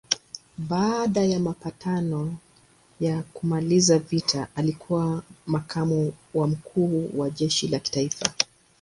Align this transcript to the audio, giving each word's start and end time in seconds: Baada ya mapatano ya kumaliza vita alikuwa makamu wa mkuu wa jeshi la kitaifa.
Baada 0.57 1.21
ya 1.23 1.39
mapatano 1.39 2.35
ya 2.99 3.23
kumaliza 3.33 3.99
vita 3.99 4.47
alikuwa 4.55 5.23
makamu 5.45 6.13
wa 6.33 6.47
mkuu 6.47 7.09
wa 7.17 7.29
jeshi 7.29 7.67
la 7.67 7.79
kitaifa. 7.79 8.25